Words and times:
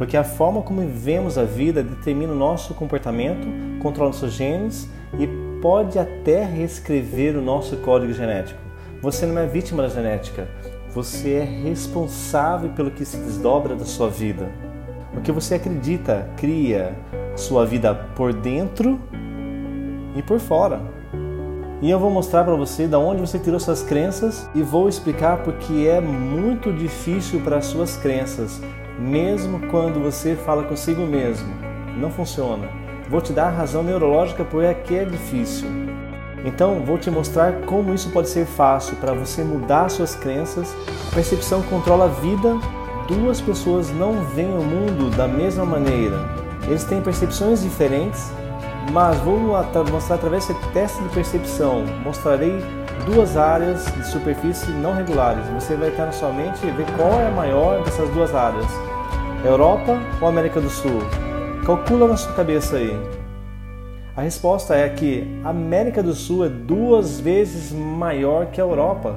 Porque 0.00 0.16
a 0.16 0.24
forma 0.24 0.62
como 0.62 0.80
vivemos 0.80 1.36
a 1.36 1.44
vida 1.44 1.82
determina 1.82 2.32
o 2.32 2.34
nosso 2.34 2.72
comportamento, 2.72 3.46
controla 3.82 4.08
nossos 4.08 4.32
genes 4.32 4.88
e 5.18 5.28
pode 5.60 5.98
até 5.98 6.42
reescrever 6.42 7.36
o 7.36 7.42
nosso 7.42 7.76
código 7.76 8.10
genético. 8.14 8.58
Você 9.02 9.26
não 9.26 9.38
é 9.38 9.46
vítima 9.46 9.82
da 9.82 9.90
genética, 9.90 10.48
você 10.94 11.34
é 11.34 11.44
responsável 11.44 12.70
pelo 12.70 12.90
que 12.90 13.04
se 13.04 13.18
desdobra 13.18 13.76
da 13.76 13.84
sua 13.84 14.08
vida. 14.08 14.50
O 15.14 15.20
que 15.20 15.30
você 15.30 15.56
acredita 15.56 16.30
cria 16.34 16.96
sua 17.36 17.66
vida 17.66 17.94
por 17.94 18.32
dentro 18.32 18.98
e 20.16 20.22
por 20.22 20.40
fora. 20.40 20.80
E 21.82 21.90
eu 21.90 21.98
vou 21.98 22.10
mostrar 22.10 22.44
para 22.44 22.54
você 22.54 22.86
da 22.86 22.98
onde 22.98 23.20
você 23.20 23.38
tirou 23.38 23.60
suas 23.60 23.82
crenças 23.82 24.48
e 24.54 24.62
vou 24.62 24.88
explicar 24.88 25.42
porque 25.42 25.86
é 25.86 26.00
muito 26.00 26.72
difícil 26.72 27.40
para 27.40 27.58
as 27.58 27.66
suas 27.66 27.98
crenças, 27.98 28.62
mesmo 29.00 29.60
quando 29.68 30.00
você 30.00 30.36
fala 30.36 30.64
consigo 30.64 31.02
mesmo. 31.02 31.48
Não 31.96 32.10
funciona. 32.10 32.68
Vou 33.08 33.20
te 33.20 33.32
dar 33.32 33.46
a 33.46 33.50
razão 33.50 33.82
neurológica 33.82 34.44
porque 34.44 34.94
é 34.94 35.04
difícil. 35.04 35.68
Então, 36.44 36.80
vou 36.80 36.96
te 36.96 37.10
mostrar 37.10 37.52
como 37.62 37.92
isso 37.92 38.10
pode 38.10 38.28
ser 38.28 38.46
fácil 38.46 38.96
para 38.96 39.12
você 39.12 39.42
mudar 39.42 39.88
suas 39.90 40.14
crenças. 40.14 40.74
A 41.10 41.14
percepção 41.14 41.62
controla 41.62 42.04
a 42.04 42.08
vida. 42.08 42.56
Duas 43.08 43.40
pessoas 43.40 43.90
não 43.90 44.24
veem 44.26 44.56
o 44.56 44.62
mundo 44.62 45.10
da 45.16 45.26
mesma 45.26 45.64
maneira. 45.64 46.16
Eles 46.68 46.84
têm 46.84 47.00
percepções 47.00 47.62
diferentes, 47.62 48.30
mas 48.92 49.18
vou 49.18 49.38
mostrar 49.90 50.14
através 50.14 50.46
desse 50.46 50.60
teste 50.72 51.02
de 51.02 51.08
percepção. 51.08 51.84
Mostrarei 52.04 52.62
duas 53.04 53.36
áreas 53.36 53.84
de 53.96 54.06
superfície 54.06 54.70
não 54.70 54.94
regulares. 54.94 55.46
Você 55.48 55.74
vai 55.74 55.90
ter 55.90 56.02
na 56.02 56.12
sua 56.12 56.32
mente 56.32 56.64
ver 56.70 56.86
qual 56.96 57.20
é 57.20 57.26
a 57.26 57.30
maior 57.30 57.82
dessas 57.84 58.08
duas 58.10 58.34
áreas: 58.34 58.66
Europa 59.44 59.98
ou 60.20 60.28
América 60.28 60.60
do 60.60 60.70
Sul? 60.70 61.00
Calcula 61.64 62.08
na 62.08 62.16
sua 62.16 62.32
cabeça 62.34 62.76
aí. 62.76 62.98
A 64.16 64.22
resposta 64.22 64.74
é 64.74 64.88
que 64.88 65.40
a 65.44 65.50
América 65.50 66.02
do 66.02 66.14
Sul 66.14 66.44
é 66.44 66.48
duas 66.48 67.20
vezes 67.20 67.72
maior 67.72 68.46
que 68.46 68.60
a 68.60 68.64
Europa. 68.64 69.16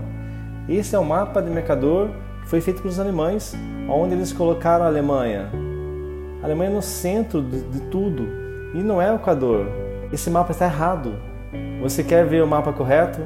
Esse 0.70 0.96
é 0.96 1.00
o 1.00 1.04
mapa 1.04 1.42
de 1.42 1.50
Mercador 1.50 2.10
que 2.44 2.50
foi 2.50 2.62
feito 2.62 2.82
pelos 2.82 3.00
alemães, 3.00 3.56
onde 3.90 4.14
eles 4.14 4.32
colocaram 4.32 4.86
a 4.86 4.88
Alemanha. 4.88 5.50
A 6.42 6.46
Alemanha 6.46 6.72
é 6.72 6.74
no 6.74 6.82
centro 6.82 7.42
de, 7.42 7.62
de 7.64 7.82
tudo 7.84 8.28
e 8.74 8.84
não 8.84 9.02
é 9.02 9.12
o 9.12 9.16
Equador. 9.16 9.66
Esse 10.12 10.30
mapa 10.30 10.52
está 10.52 10.66
errado. 10.66 11.16
Você 11.82 12.04
quer 12.04 12.26
ver 12.26 12.44
o 12.44 12.48
mapa 12.48 12.72
correto? 12.72 13.22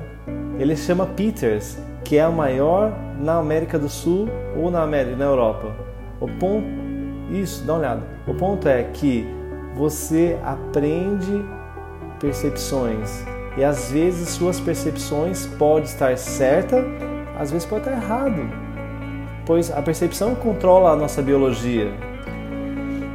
Ele 0.60 0.76
chama 0.76 1.06
Peters, 1.06 1.78
que 2.04 2.18
é 2.18 2.28
o 2.28 2.34
maior 2.34 2.92
na 3.20 3.38
América 3.38 3.78
do 3.78 3.90
Sul 3.90 4.28
ou 4.56 4.72
na 4.72 4.82
América, 4.82 5.16
na 5.16 5.26
Europa. 5.26 5.76
O 6.20 6.28
ponto, 6.28 6.68
isso, 7.32 7.64
dá 7.64 7.74
uma 7.74 7.80
olhada. 7.80 8.04
O 8.28 8.34
ponto 8.34 8.68
é 8.68 8.84
que 8.84 9.28
você 9.76 10.38
aprende 10.44 11.46
percepções 12.20 13.24
e 13.56 13.64
às 13.64 13.92
vezes 13.92 14.30
suas 14.30 14.60
percepções 14.60 15.46
pode 15.58 15.88
estar 15.88 16.18
certa, 16.18 16.84
às 17.40 17.52
vezes 17.52 17.68
pode 17.68 17.88
estar 17.88 17.96
errado, 17.96 18.50
pois 19.46 19.72
a 19.72 19.82
percepção 19.82 20.34
controla 20.36 20.92
a 20.92 20.96
nossa 20.96 21.22
biologia. 21.22 21.92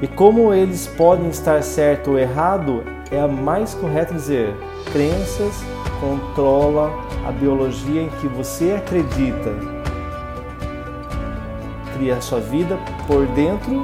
E 0.00 0.06
como 0.06 0.52
eles 0.52 0.86
podem 0.86 1.28
estar 1.28 1.62
certo 1.62 2.12
ou 2.12 2.18
errado, 2.18 2.82
é 3.10 3.24
mais 3.26 3.74
correto 3.74 4.14
dizer 4.14 4.54
crenças 4.92 5.62
controla 6.00 6.90
a 7.26 7.32
biologia 7.32 8.02
em 8.02 8.08
que 8.08 8.28
você 8.28 8.72
acredita. 8.72 9.54
Cria 11.94 12.16
a 12.16 12.20
sua 12.20 12.40
vida 12.40 12.78
por 13.06 13.26
dentro 13.28 13.82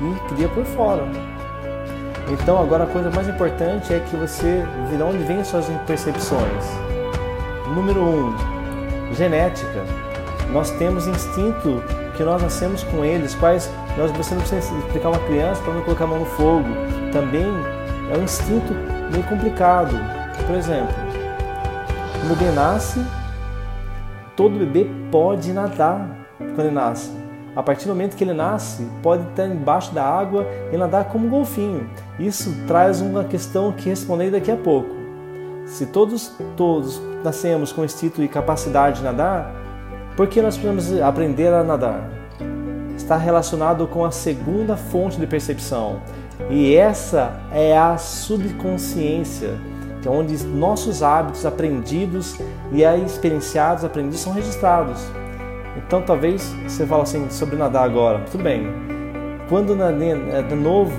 e 0.00 0.34
cria 0.34 0.48
por 0.48 0.64
fora. 0.64 1.04
Então 2.30 2.60
agora 2.60 2.84
a 2.84 2.86
coisa 2.86 3.10
mais 3.10 3.28
importante 3.28 3.92
é 3.92 4.00
que 4.00 4.16
você 4.16 4.64
vê 4.88 4.96
de 4.96 5.02
onde 5.02 5.18
vêm 5.24 5.40
as 5.40 5.48
suas 5.48 5.66
percepções. 5.86 6.64
Número 7.74 8.00
1, 8.00 8.04
um, 8.04 9.14
genética. 9.14 9.84
Nós 10.52 10.70
temos 10.72 11.06
instinto 11.06 11.82
que 12.16 12.24
nós 12.24 12.42
nascemos 12.42 12.82
com 12.84 13.04
eles, 13.04 13.34
quais 13.34 13.70
nós, 13.96 14.10
você 14.12 14.34
não 14.34 14.42
precisa 14.42 14.74
explicar 14.78 15.10
uma 15.10 15.18
criança 15.20 15.60
para 15.62 15.74
não 15.74 15.82
colocar 15.82 16.04
a 16.04 16.06
mão 16.06 16.20
no 16.20 16.26
fogo. 16.26 16.68
Também 17.12 17.46
é 18.12 18.18
um 18.18 18.22
instinto 18.22 18.72
meio 19.12 19.24
complicado. 19.24 19.94
Por 20.46 20.56
exemplo, 20.56 21.09
o 22.24 22.28
bebê 22.28 22.50
nasce, 22.50 23.04
todo 24.36 24.58
bebê 24.58 24.86
pode 25.10 25.52
nadar 25.52 26.08
quando 26.38 26.66
ele 26.66 26.74
nasce 26.74 27.20
a 27.54 27.62
partir 27.62 27.86
do 27.86 27.88
momento 27.88 28.16
que 28.16 28.22
ele 28.22 28.32
nasce, 28.32 28.86
pode 29.02 29.28
estar 29.28 29.46
embaixo 29.46 29.92
da 29.92 30.04
água 30.04 30.46
e 30.72 30.76
nadar 30.76 31.06
como 31.06 31.26
um 31.26 31.30
golfinho. 31.30 31.88
Isso 32.18 32.54
traz 32.66 33.00
uma 33.00 33.24
questão 33.24 33.72
que 33.72 33.88
responderei 33.88 34.30
daqui 34.30 34.50
a 34.50 34.56
pouco. 34.56 34.94
Se 35.66 35.86
todos, 35.86 36.32
todos 36.56 37.00
nascemos 37.24 37.72
com 37.72 37.84
instinto 37.84 38.22
e 38.22 38.28
capacidade 38.28 38.98
de 38.98 39.02
nadar, 39.02 39.52
por 40.16 40.28
que 40.28 40.40
nós 40.40 40.56
precisamos 40.56 41.02
aprender 41.02 41.52
a 41.52 41.64
nadar? 41.64 42.08
Está 42.96 43.16
relacionado 43.16 43.86
com 43.86 44.04
a 44.04 44.10
segunda 44.10 44.76
fonte 44.76 45.18
de 45.18 45.26
percepção. 45.26 46.00
E 46.48 46.74
essa 46.74 47.40
é 47.52 47.76
a 47.76 47.98
subconsciência, 47.98 49.58
que 50.00 50.08
é 50.08 50.10
onde 50.10 50.42
nossos 50.44 51.02
hábitos 51.02 51.44
aprendidos 51.44 52.38
e 52.72 52.82
experienciados 52.82 53.84
aprendidos 53.84 54.20
são 54.20 54.32
registrados. 54.32 55.00
Então 55.76 56.02
talvez 56.02 56.54
você 56.66 56.86
fale 56.86 57.02
assim 57.02 57.28
sobre 57.30 57.56
nadar 57.56 57.84
agora, 57.84 58.20
tudo 58.30 58.42
bem. 58.42 58.66
Quando 59.48 59.76
é 59.82 60.42
de 60.42 60.54
novo, 60.54 60.96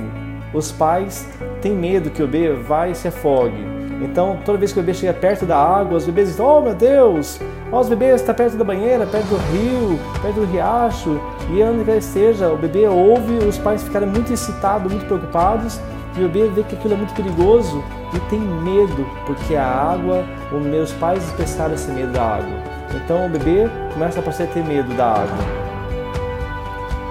os 0.54 0.72
pais 0.72 1.28
têm 1.62 1.74
medo 1.74 2.10
que 2.10 2.22
o 2.22 2.28
bebê 2.28 2.54
vai 2.54 2.92
e 2.92 2.96
se 2.96 3.08
afogue. 3.08 3.66
Então 4.02 4.40
toda 4.44 4.58
vez 4.58 4.74
que 4.74 4.80
o 4.80 4.84
bebê 4.84 4.94
chega 4.94 5.14
perto 5.14 5.46
da 5.46 5.58
água, 5.58 5.98
os 5.98 6.06
bebês 6.06 6.30
dizem: 6.30 6.46
Oh 6.46 6.62
meu 6.62 6.74
Deus, 6.74 7.40
oh, 7.72 7.80
os 7.80 7.88
bebês 7.88 8.22
estão 8.22 8.34
perto 8.34 8.58
da 8.58 8.64
banheira, 8.64 9.06
perto 9.06 9.28
do 9.28 9.38
rio, 9.38 10.00
perto 10.22 10.36
do 10.42 10.46
riacho, 10.46 11.22
e 11.50 11.64
onde 11.64 11.86
quer 11.86 11.94
que 11.94 12.00
esteja, 12.00 12.52
o 12.52 12.58
bebê 12.58 12.88
ouve 12.88 13.34
os 13.48 13.58
pais 13.58 13.84
ficarem 13.84 14.10
muito 14.10 14.34
excitados, 14.34 14.92
muito 14.92 15.06
preocupados, 15.06 15.80
o 16.16 16.28
bebê 16.28 16.48
vê 16.50 16.64
que 16.64 16.76
aquilo 16.76 16.94
é 16.94 16.98
muito 16.98 17.14
perigoso 17.14 17.84
e 18.14 18.20
tem 18.30 18.40
medo, 18.40 19.08
porque 19.26 19.56
a 19.56 19.66
água, 19.66 20.26
os 20.52 20.66
meus 20.66 20.92
pais 20.94 21.24
expressaram 21.24 21.74
esse 21.74 21.90
medo 21.92 22.12
da 22.12 22.36
água. 22.36 22.72
Então 22.96 23.26
o 23.26 23.30
bebê 23.30 23.70
começa 23.94 24.20
a 24.20 24.24
passar 24.24 24.44
a 24.44 24.48
ter 24.48 24.64
medo 24.64 24.94
da 24.96 25.08
água. 25.08 25.38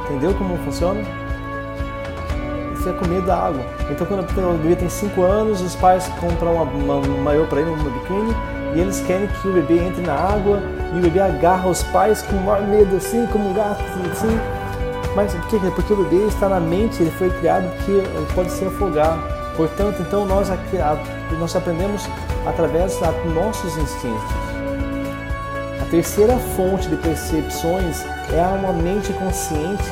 Entendeu 0.04 0.34
como 0.34 0.56
funciona? 0.58 1.00
É 2.86 2.92
com 2.92 3.06
medo 3.06 3.26
da 3.26 3.36
água. 3.36 3.62
Então 3.90 4.06
quando 4.06 4.20
o 4.20 4.58
bebê 4.58 4.74
tem 4.74 4.88
5 4.88 5.22
anos, 5.22 5.60
os 5.60 5.76
pais 5.76 6.08
compram 6.18 6.54
uma, 6.54 6.64
uma, 6.64 6.94
um 6.96 7.22
maiô 7.22 7.44
para 7.44 7.60
ele, 7.60 7.70
uma 7.70 7.90
biquíni, 7.90 8.34
e 8.74 8.80
eles 8.80 9.00
querem 9.00 9.26
que 9.26 9.48
o 9.48 9.52
bebê 9.52 9.78
entre 9.78 10.02
na 10.02 10.14
água 10.14 10.62
e 10.94 10.98
o 10.98 11.02
bebê 11.02 11.20
agarra 11.20 11.68
os 11.68 11.82
pais 11.84 12.22
com 12.22 12.36
o 12.36 12.40
maior 12.44 12.66
medo, 12.66 12.96
assim, 12.96 13.26
como 13.26 13.50
um 13.50 13.54
gato, 13.54 13.82
assim. 14.10 14.59
Mas 15.14 15.34
por 15.34 15.48
quê? 15.48 15.58
Porque 15.74 15.92
o 15.92 15.96
bebê 16.04 16.26
está 16.26 16.48
na 16.48 16.60
mente, 16.60 17.02
ele 17.02 17.10
foi 17.10 17.30
criado 17.30 17.68
que 17.84 17.90
ele 17.90 18.32
pode 18.34 18.50
se 18.50 18.64
afogar. 18.64 19.18
Portanto, 19.56 20.00
então 20.00 20.24
nós, 20.24 20.48
nós 21.38 21.56
aprendemos 21.56 22.08
através 22.46 22.94
dos 22.94 23.34
nossos 23.34 23.76
instintos 23.76 24.50
terceira 25.90 26.38
fonte 26.38 26.88
de 26.88 26.96
percepções 26.96 28.04
é 28.32 28.40
uma 28.46 28.72
mente 28.72 29.12
consciente 29.14 29.90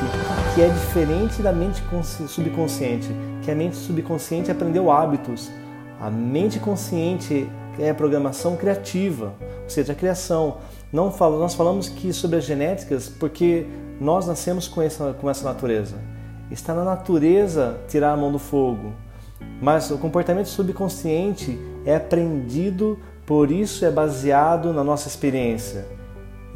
que 0.55 0.61
é 0.61 0.69
diferente 0.69 1.41
da 1.41 1.51
mente 1.51 1.83
subconsciente, 2.25 3.09
que 3.43 3.51
a 3.51 3.55
mente 3.55 3.75
subconsciente 3.75 4.49
aprendeu 4.49 4.89
hábitos. 4.89 5.51
A 5.99 6.09
mente 6.09 6.57
consciente 6.57 7.49
é 7.77 7.89
a 7.89 7.93
programação 7.93 8.55
criativa, 8.55 9.33
ou 9.63 9.69
seja, 9.69 9.91
a 9.91 9.95
criação. 9.95 10.59
Não 10.91 11.11
falo, 11.11 11.39
nós 11.39 11.53
falamos 11.53 11.87
que 11.87 12.11
sobre 12.11 12.37
as 12.37 12.45
genéticas 12.45 13.07
porque 13.07 13.67
nós 14.01 14.25
nascemos 14.25 14.67
com 14.67 14.81
essa, 14.81 15.13
com 15.13 15.29
essa 15.29 15.43
natureza. 15.43 15.97
Está 16.49 16.73
na 16.73 16.83
natureza 16.83 17.77
tirar 17.87 18.13
a 18.13 18.17
mão 18.17 18.31
do 18.31 18.39
fogo. 18.39 18.93
Mas 19.61 19.91
o 19.91 19.97
comportamento 19.97 20.47
subconsciente 20.47 21.59
é 21.85 21.95
aprendido 21.95 22.97
por 23.25 23.51
isso 23.51 23.85
é 23.85 23.91
baseado 23.91 24.73
na 24.73 24.83
nossa 24.83 25.07
experiência 25.07 25.85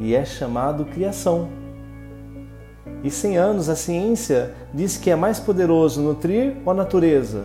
e 0.00 0.12
é 0.14 0.24
chamado 0.24 0.84
criação. 0.84 1.48
E 3.04 3.10
100 3.10 3.36
anos 3.36 3.68
a 3.68 3.76
ciência 3.76 4.52
diz 4.72 4.96
que 4.96 5.10
é 5.10 5.14
mais 5.14 5.38
poderoso 5.38 6.02
nutrir 6.02 6.56
ou 6.64 6.72
a 6.72 6.74
natureza. 6.74 7.44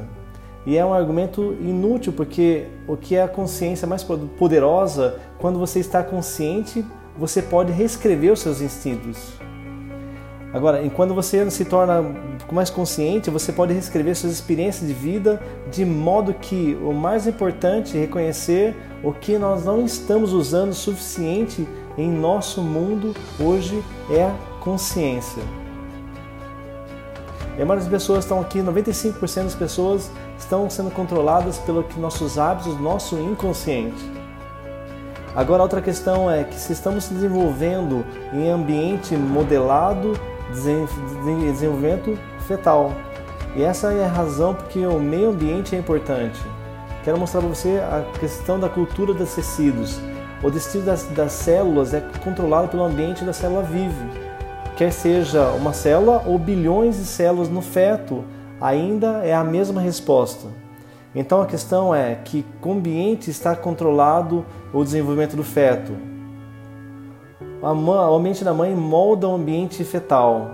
E 0.69 0.77
é 0.77 0.85
um 0.85 0.93
argumento 0.93 1.57
inútil 1.61 2.13
porque 2.13 2.67
o 2.87 2.95
que 2.95 3.15
é 3.15 3.23
a 3.23 3.27
consciência 3.27 3.87
mais 3.87 4.03
poderosa, 4.03 5.19
quando 5.39 5.57
você 5.57 5.79
está 5.79 6.03
consciente, 6.03 6.85
você 7.17 7.41
pode 7.41 7.71
reescrever 7.71 8.31
os 8.31 8.39
seus 8.39 8.61
instintos. 8.61 9.33
Agora, 10.53 10.87
quando 10.91 11.15
você 11.15 11.49
se 11.49 11.65
torna 11.65 12.05
mais 12.51 12.69
consciente, 12.69 13.31
você 13.31 13.51
pode 13.51 13.73
reescrever 13.73 14.15
suas 14.15 14.31
experiências 14.31 14.87
de 14.87 14.93
vida 14.93 15.41
de 15.71 15.83
modo 15.83 16.35
que 16.35 16.77
o 16.83 16.93
mais 16.93 17.25
importante 17.25 17.97
é 17.97 18.01
reconhecer 18.01 18.75
o 19.03 19.11
que 19.11 19.39
nós 19.39 19.65
não 19.65 19.83
estamos 19.83 20.33
usando 20.33 20.69
o 20.69 20.75
suficiente 20.75 21.67
em 21.97 22.11
nosso 22.11 22.61
mundo 22.61 23.15
hoje 23.39 23.83
é 24.11 24.25
a 24.25 24.35
consciência. 24.59 25.41
E 27.57 27.61
a 27.61 27.65
maioria 27.65 27.89
das 27.89 27.91
pessoas 27.91 28.23
estão 28.23 28.39
aqui, 28.39 28.59
95% 28.59 29.43
das 29.43 29.55
pessoas 29.55 30.11
estão 30.39 30.69
sendo 30.69 30.89
controladas 30.89 31.59
pelo 31.59 31.83
que 31.83 31.99
nossos 31.99 32.39
hábitos, 32.39 32.79
nosso 32.79 33.17
inconsciente. 33.17 34.19
Agora, 35.35 35.61
outra 35.61 35.81
questão 35.81 36.29
é 36.29 36.43
que 36.43 36.55
se 36.55 36.73
estamos 36.73 37.03
se 37.03 37.13
desenvolvendo 37.13 38.03
em 38.33 38.49
ambiente 38.49 39.15
modelado, 39.15 40.19
desenvolvimento 40.51 42.17
fetal. 42.47 42.91
E 43.55 43.61
essa 43.61 43.93
é 43.93 44.05
a 44.05 44.07
razão 44.07 44.55
porque 44.55 44.83
o 44.85 44.99
meio 44.99 45.29
ambiente 45.29 45.75
é 45.75 45.79
importante. 45.79 46.39
Quero 47.03 47.17
mostrar 47.17 47.41
para 47.41 47.49
você 47.49 47.79
a 47.79 48.03
questão 48.19 48.59
da 48.59 48.67
cultura 48.67 49.13
dos 49.13 49.33
tecidos. 49.33 49.99
O 50.41 50.49
destino 50.49 50.85
das, 50.85 51.03
das 51.05 51.31
células 51.31 51.93
é 51.93 52.01
controlado 52.23 52.67
pelo 52.67 52.83
ambiente 52.83 53.23
da 53.23 53.33
célula 53.33 53.61
vive. 53.61 54.29
Quer 54.75 54.91
seja 54.91 55.49
uma 55.51 55.73
célula 55.73 56.23
ou 56.25 56.39
bilhões 56.39 56.97
de 56.97 57.05
células 57.05 57.49
no 57.49 57.61
feto, 57.61 58.23
ainda 58.59 59.23
é 59.23 59.33
a 59.33 59.43
mesma 59.43 59.81
resposta. 59.81 60.47
Então 61.13 61.41
a 61.41 61.45
questão 61.45 61.93
é 61.93 62.15
que 62.15 62.45
ambiente 62.71 63.31
está 63.31 63.55
controlado 63.55 64.45
o 64.71 64.83
desenvolvimento 64.83 65.35
do 65.35 65.43
feto. 65.43 65.93
o 67.61 68.15
ambiente 68.15 68.43
da 68.43 68.53
mãe 68.53 68.73
molda 68.75 69.27
o 69.27 69.33
ambiente 69.33 69.83
fetal. 69.83 70.51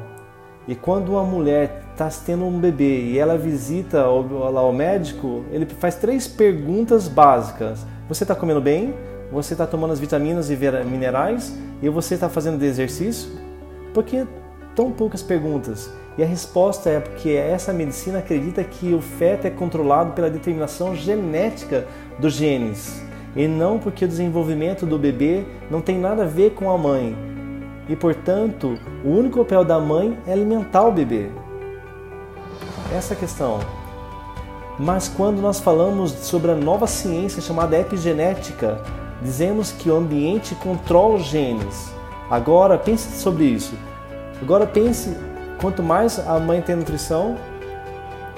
E 0.68 0.74
quando 0.74 1.10
uma 1.10 1.24
mulher 1.24 1.84
está 1.92 2.10
tendo 2.26 2.46
um 2.46 2.60
bebê 2.60 3.12
e 3.12 3.20
ela 3.20 3.38
visita 3.38 4.06
lá 4.06 4.64
o 4.64 4.74
médico, 4.74 5.44
ele 5.52 5.66
faz 5.66 5.96
três 5.96 6.28
perguntas 6.28 7.08
básicas: 7.08 7.86
Você 8.08 8.24
está 8.24 8.34
comendo 8.34 8.62
bem? 8.62 8.94
Você 9.32 9.54
está 9.54 9.68
tomando 9.68 9.92
as 9.92 10.00
vitaminas 10.00 10.50
e 10.50 10.56
minerais? 10.86 11.56
E 11.82 11.90
você 11.90 12.16
está 12.16 12.30
fazendo 12.30 12.58
exercício? 12.66 13.30
Por 13.94 14.04
que 14.04 14.26
tão 14.76 14.92
poucas 14.92 15.22
perguntas? 15.22 15.92
E 16.18 16.24
a 16.24 16.26
resposta 16.26 16.90
é 16.90 17.00
porque 17.00 17.32
essa 17.32 17.74
medicina 17.74 18.20
acredita 18.20 18.64
que 18.64 18.94
o 18.94 19.02
feto 19.02 19.46
é 19.46 19.50
controlado 19.50 20.14
pela 20.14 20.30
determinação 20.30 20.96
genética 20.96 21.86
dos 22.18 22.34
genes 22.34 23.04
e 23.36 23.48
não 23.48 23.78
porque 23.78 24.06
o 24.06 24.08
desenvolvimento 24.08 24.86
do 24.86 24.98
bebê 24.98 25.44
não 25.70 25.82
tem 25.82 26.00
nada 26.00 26.24
a 26.24 26.28
ver 26.28 26.52
com 26.52 26.72
a 26.72 26.78
mãe. 26.78 27.16
E 27.90 27.96
portanto, 27.96 28.80
o 29.04 29.10
único 29.10 29.40
papel 29.40 29.66
da 29.66 29.80
mãe 29.80 30.18
é 30.26 30.32
alimentar 30.32 30.84
o 30.86 30.92
bebê. 30.92 31.30
Essa 32.96 33.14
é 33.14 33.18
questão. 33.18 33.60
Mas 34.80 35.08
quando 35.10 35.42
nós 35.42 35.60
falamos 35.60 36.12
sobre 36.12 36.52
a 36.52 36.56
nova 36.56 36.88
ciência 36.88 37.42
chamada 37.42 37.78
epigenética, 37.78 38.82
dizemos 39.22 39.72
que 39.72 39.90
o 39.90 39.96
ambiente 39.96 40.56
controla 40.56 41.16
os 41.16 41.26
genes. 41.26 41.94
Agora 42.30 42.78
pense 42.78 43.22
sobre 43.22 43.44
isso. 43.44 43.74
Agora 44.42 44.66
pense 44.66 45.16
Quanto 45.60 45.82
mais 45.82 46.20
a 46.20 46.40
mãe 46.40 46.62
tem 46.62 46.76
nutrição, 46.76 47.36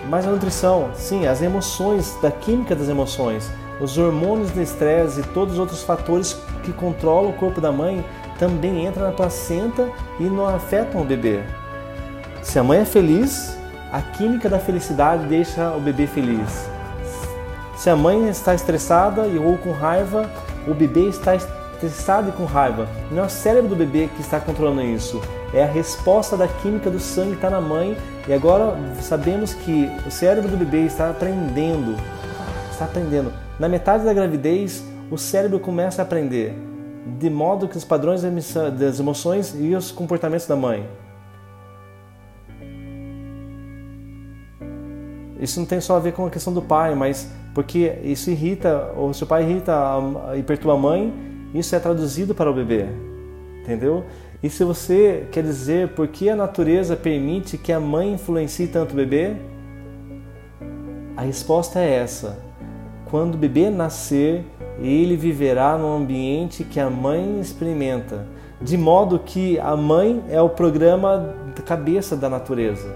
mais 0.10 0.26
a 0.28 0.32
nutrição, 0.32 0.90
sim, 0.94 1.26
as 1.26 1.42
emoções, 1.42 2.16
da 2.22 2.32
química 2.32 2.76
das 2.76 2.88
emoções, 2.88 3.52
os 3.82 3.98
hormônios 3.98 4.52
do 4.52 4.62
estresse 4.62 5.20
e 5.20 5.24
todos 5.24 5.56
os 5.56 5.60
outros 5.60 5.84
fatores 5.84 6.40
que 6.64 6.72
controlam 6.72 7.32
o 7.32 7.34
corpo 7.34 7.60
da 7.60 7.72
mãe 7.72 8.04
também 8.40 8.86
entram 8.86 9.06
na 9.06 9.12
placenta 9.12 9.90
e 10.20 10.24
não 10.24 10.48
afetam 10.48 11.02
o 11.02 11.06
bebê. 11.06 11.42
Se 12.42 12.60
a 12.60 12.64
mãe 12.64 12.80
é 12.80 12.86
feliz, 12.86 13.58
a 13.92 14.02
química 14.02 14.48
da 14.48 14.60
felicidade 14.60 15.26
deixa 15.26 15.72
o 15.72 15.80
bebê 15.80 16.08
feliz. 16.08 16.70
Se 17.76 17.90
a 17.90 17.96
mãe 17.96 18.30
está 18.30 18.54
estressada 18.56 19.24
ou 19.24 19.58
com 19.58 19.72
raiva, 19.72 20.30
o 20.68 20.74
bebê 20.74 21.10
está 21.10 21.36
estressado 21.36 21.67
e 21.86 22.32
com 22.32 22.46
raiva. 22.46 22.88
Não 23.12 23.24
é 23.24 23.26
o 23.26 23.30
cérebro 23.30 23.70
do 23.70 23.76
bebê 23.76 24.10
que 24.16 24.22
está 24.22 24.40
controlando 24.40 24.82
isso 24.82 25.22
é 25.54 25.64
a 25.64 25.68
resposta 25.68 26.36
da 26.36 26.48
química 26.48 26.90
do 26.90 27.00
sangue 27.00 27.34
está 27.34 27.50
na 27.50 27.62
mãe 27.62 27.96
e 28.28 28.34
agora 28.34 28.78
sabemos 29.02 29.54
que 29.54 29.90
o 30.06 30.12
cérebro 30.12 30.50
do 30.50 30.58
bebê 30.58 30.82
está 30.82 31.10
aprendendo, 31.10 31.96
está 32.70 32.86
aprendendo. 32.86 33.32
Na 33.60 33.70
metade 33.70 34.04
da 34.04 34.14
gravidez, 34.14 34.84
o 35.10 35.18
cérebro 35.18 35.60
começa 35.60 36.02
a 36.02 36.04
aprender, 36.04 36.54
de 37.18 37.30
modo 37.30 37.68
que 37.68 37.78
os 37.78 37.86
padrões 37.86 38.22
das 38.78 39.00
emoções 39.00 39.56
e 39.58 39.74
os 39.74 39.90
comportamentos 39.90 40.46
da 40.46 40.56
mãe. 40.56 40.88
Isso 45.40 45.60
não 45.60 45.68
tem 45.68 45.80
só 45.80 45.96
a 45.96 46.00
ver 46.00 46.14
com 46.14 46.26
a 46.26 46.30
questão 46.30 46.52
do 46.52 46.62
pai, 46.62 46.94
mas 46.94 47.32
porque 47.54 48.00
isso 48.04 48.30
irrita, 48.30 48.92
ou 48.98 49.14
se 49.14 49.24
o 49.24 49.28
pai 49.28 49.44
irrita 49.44 49.74
e 50.36 50.44
perturba 50.44 50.74
a 50.74 50.78
mãe, 50.78 51.27
isso 51.58 51.76
é 51.76 51.80
traduzido 51.80 52.36
para 52.36 52.50
o 52.50 52.54
bebê, 52.54 52.86
entendeu? 53.62 54.04
E 54.42 54.50
se 54.50 54.64
você 54.64 55.28
quer 55.32 55.44
dizer 55.44 55.90
por 55.90 56.08
que 56.08 56.30
a 56.30 56.36
natureza 56.36 56.96
permite 56.96 57.58
que 57.58 57.72
a 57.72 57.80
mãe 57.80 58.14
influencie 58.14 58.68
tanto 58.68 58.92
o 58.92 58.96
bebê, 58.96 59.36
a 61.16 61.22
resposta 61.22 61.80
é 61.80 61.96
essa. 61.96 62.38
Quando 63.10 63.34
o 63.34 63.38
bebê 63.38 63.72
nascer, 63.72 64.46
ele 64.80 65.16
viverá 65.16 65.76
no 65.78 65.96
ambiente 65.96 66.64
que 66.64 66.80
a 66.80 66.90
mãe 66.90 67.40
experimenta, 67.40 68.28
de 68.62 68.78
modo 68.78 69.18
que 69.18 69.60
a 69.60 69.76
mãe 69.76 70.24
é 70.30 70.40
o 70.40 70.50
programa 70.50 71.34
da 71.56 71.64
cabeça 71.64 72.16
da 72.16 72.30
natureza. 72.30 72.94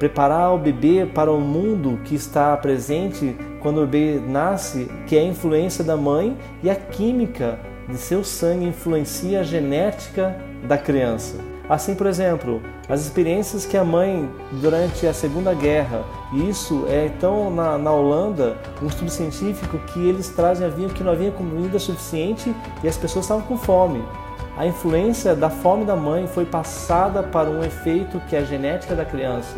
Preparar 0.00 0.52
o 0.52 0.58
bebê 0.58 1.06
para 1.06 1.30
o 1.30 1.40
mundo 1.40 2.00
que 2.04 2.16
está 2.16 2.56
presente 2.56 3.36
quando 3.60 3.82
o 3.82 3.86
bebê 3.86 4.20
nasce, 4.20 4.90
que 5.06 5.16
é 5.16 5.20
a 5.20 5.24
influência 5.24 5.84
da 5.84 5.96
mãe 5.96 6.36
e 6.62 6.68
a 6.68 6.74
química 6.74 7.58
de 7.88 7.96
seu 7.96 8.24
sangue 8.24 8.66
influencia 8.66 9.40
a 9.40 9.42
genética 9.42 10.36
da 10.64 10.76
criança. 10.76 11.36
Assim, 11.68 11.96
por 11.96 12.06
exemplo, 12.06 12.62
as 12.88 13.00
experiências 13.00 13.66
que 13.66 13.76
a 13.76 13.84
mãe 13.84 14.30
durante 14.60 15.04
a 15.06 15.12
Segunda 15.12 15.52
Guerra, 15.52 16.04
e 16.32 16.48
isso 16.48 16.86
é 16.88 17.06
então 17.06 17.50
na, 17.50 17.76
na 17.76 17.92
Holanda, 17.92 18.56
um 18.80 18.86
estudo 18.86 19.10
científico 19.10 19.76
que 19.78 20.08
eles 20.08 20.28
trazem 20.28 20.66
havia 20.66 20.88
que 20.88 21.02
não 21.02 21.10
havia 21.10 21.32
comida 21.32 21.78
suficiente 21.78 22.54
e 22.84 22.88
as 22.88 22.96
pessoas 22.96 23.24
estavam 23.24 23.42
com 23.44 23.56
fome. 23.56 24.04
A 24.56 24.64
influência 24.64 25.34
da 25.34 25.50
fome 25.50 25.84
da 25.84 25.96
mãe 25.96 26.26
foi 26.28 26.44
passada 26.44 27.22
para 27.22 27.50
um 27.50 27.62
efeito 27.64 28.20
que 28.28 28.36
é 28.36 28.38
a 28.38 28.44
genética 28.44 28.94
da 28.94 29.04
criança. 29.04 29.56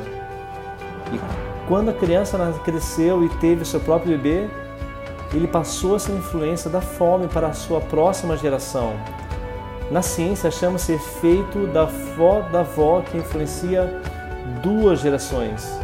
E 1.12 1.20
quando 1.68 1.90
a 1.90 1.92
criança 1.92 2.38
cresceu 2.64 3.22
e 3.22 3.28
teve 3.36 3.64
seu 3.66 3.80
próprio 3.80 4.16
bebê, 4.16 4.48
ele 5.32 5.46
passou 5.46 5.96
essa 5.96 6.12
influência 6.12 6.70
da 6.70 6.80
fome 6.80 7.28
para 7.28 7.48
a 7.48 7.52
sua 7.52 7.80
próxima 7.80 8.36
geração. 8.36 8.92
Na 9.90 10.02
ciência, 10.02 10.50
chama-se 10.50 10.92
efeito 10.92 11.66
da 11.68 11.82
avó 11.82 12.40
da 12.52 12.60
avó 12.60 13.02
que 13.02 13.16
influencia 13.16 14.02
duas 14.62 15.00
gerações. 15.00 15.78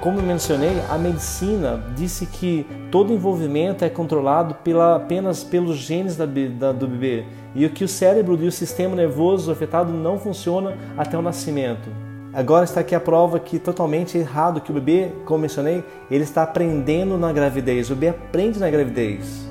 Como 0.00 0.22
mencionei, 0.22 0.80
a 0.88 0.96
medicina 0.96 1.82
disse 1.96 2.26
que 2.26 2.64
todo 2.90 3.12
envolvimento 3.12 3.84
é 3.84 3.88
controlado 3.88 4.54
pela, 4.54 4.96
apenas 4.96 5.42
pelos 5.42 5.76
genes 5.76 6.16
da, 6.16 6.26
da, 6.26 6.70
do 6.70 6.86
bebê 6.86 7.24
e 7.54 7.68
que 7.68 7.82
o 7.82 7.88
cérebro 7.88 8.38
e 8.40 8.46
o 8.46 8.52
sistema 8.52 8.94
nervoso 8.94 9.50
afetado 9.50 9.92
não 9.92 10.18
funciona 10.18 10.76
até 10.96 11.18
o 11.18 11.22
nascimento. 11.22 12.05
Agora 12.36 12.64
está 12.64 12.80
aqui 12.80 12.94
a 12.94 13.00
prova 13.00 13.40
que 13.40 13.58
totalmente 13.58 14.18
errado 14.18 14.60
que 14.60 14.70
o 14.70 14.74
bebê, 14.74 15.10
como 15.24 15.40
mencionei, 15.40 15.82
ele 16.10 16.22
está 16.22 16.42
aprendendo 16.42 17.16
na 17.16 17.32
gravidez. 17.32 17.88
O 17.88 17.94
bebê 17.94 18.08
aprende 18.08 18.58
na 18.58 18.68
gravidez. 18.68 19.48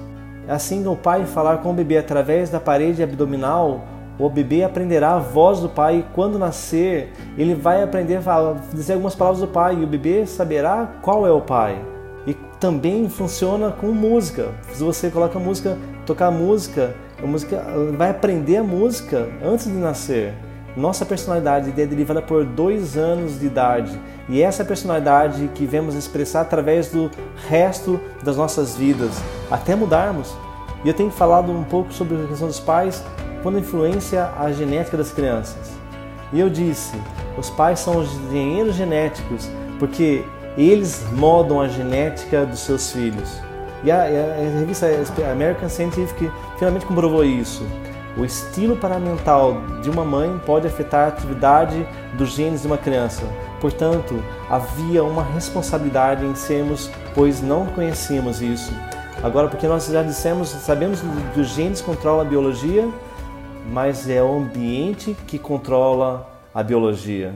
Assim, 0.47 0.85
o 0.85 0.95
pai 0.95 1.25
falar 1.25 1.63
com 1.63 1.71
o 1.71 1.73
bebê 1.73 1.97
através 1.97 2.51
da 2.51 2.59
parede 2.59 3.01
abdominal, 3.01 3.83
o 4.19 4.29
bebê 4.29 4.63
aprenderá 4.63 5.15
a 5.15 5.17
voz 5.17 5.61
do 5.61 5.67
pai 5.67 5.97
e 5.97 6.13
quando 6.13 6.37
nascer, 6.37 7.11
ele 7.35 7.55
vai 7.55 7.81
aprender 7.81 8.19
a 8.23 8.55
dizer 8.71 8.93
algumas 8.93 9.15
palavras 9.15 9.41
do 9.41 9.47
pai 9.47 9.77
e 9.79 9.83
o 9.83 9.87
bebê 9.87 10.27
saberá 10.27 10.87
qual 11.01 11.25
é 11.25 11.31
o 11.31 11.41
pai. 11.41 11.83
E 12.27 12.35
também 12.59 13.09
funciona 13.09 13.71
com 13.71 13.87
música. 13.87 14.49
Se 14.71 14.83
você 14.83 15.09
coloca 15.09 15.39
música, 15.39 15.75
tocar 16.05 16.29
música, 16.29 16.95
a 17.17 17.25
música 17.25 17.65
vai 17.97 18.11
aprender 18.11 18.57
a 18.57 18.63
música 18.63 19.27
antes 19.43 19.65
de 19.65 19.73
nascer. 19.73 20.35
Nossa 20.75 21.05
personalidade 21.05 21.69
é 21.79 21.85
derivada 21.85 22.21
por 22.21 22.43
dois 22.43 22.97
anos 22.97 23.39
de 23.39 23.45
idade 23.45 23.97
e 24.27 24.41
essa 24.41 24.65
personalidade 24.65 25.49
que 25.55 25.65
vemos 25.65 25.95
expressar 25.95 26.41
através 26.41 26.89
do 26.89 27.09
resto 27.47 27.99
das 28.21 28.35
nossas 28.35 28.75
vidas, 28.75 29.11
até 29.49 29.73
mudarmos. 29.73 30.35
E 30.83 30.87
eu 30.89 30.93
tenho 30.93 31.09
falado 31.09 31.49
um 31.49 31.63
pouco 31.63 31.93
sobre 31.93 32.21
a 32.21 32.27
questão 32.27 32.47
dos 32.47 32.59
pais 32.59 33.01
quando 33.41 33.57
influencia 33.57 34.31
a 34.37 34.51
genética 34.51 34.97
das 34.97 35.11
crianças. 35.11 35.71
E 36.33 36.39
eu 36.41 36.49
disse, 36.49 36.95
os 37.37 37.49
pais 37.49 37.79
são 37.79 37.97
os 37.99 38.13
engenheiros 38.27 38.75
genéticos 38.75 39.49
porque 39.79 40.25
eles 40.57 41.05
modam 41.13 41.61
a 41.61 41.69
genética 41.69 42.45
dos 42.45 42.59
seus 42.59 42.91
filhos. 42.91 43.39
E 43.81 43.91
a, 43.91 44.01
a, 44.01 44.07
a 44.07 44.59
revista 44.59 44.87
American 45.31 45.69
Scientific 45.69 46.29
finalmente 46.57 46.85
comprovou 46.85 47.23
isso. 47.23 47.65
O 48.17 48.23
estilo 48.23 48.77
paramental 48.77 49.61
de 49.81 49.89
uma 49.89 50.05
mãe 50.05 50.39
pode 50.45 50.65
afetar 50.65 51.05
a 51.05 51.07
atividade 51.09 51.85
dos 52.17 52.29
genes 52.29 52.61
de 52.61 52.67
uma 52.67 52.77
criança. 52.77 53.23
Portanto, 53.59 54.23
havia 54.49 55.03
uma 55.03 55.21
responsabilidade 55.23 56.25
em 56.25 56.33
sermos, 56.33 56.89
pois 57.13 57.41
não 57.41 57.65
conhecíamos 57.65 58.41
isso. 58.41 58.71
Agora, 59.21 59.49
porque 59.49 59.67
nós 59.67 59.85
já 59.87 60.01
dissemos, 60.01 60.49
sabemos 60.49 61.01
que 61.33 61.39
os 61.41 61.49
genes 61.49 61.81
controlam 61.81 62.21
a 62.21 62.29
biologia, 62.29 62.87
mas 63.71 64.09
é 64.09 64.23
o 64.23 64.37
ambiente 64.37 65.15
que 65.27 65.37
controla 65.37 66.29
a 66.53 66.63
biologia. 66.63 67.33